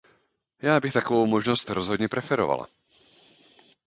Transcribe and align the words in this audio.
Já 0.61 0.79
bych 0.79 0.93
takovou 0.93 1.25
možnost 1.25 1.69
rozhodně 1.69 2.07
preferovala. 2.07 2.67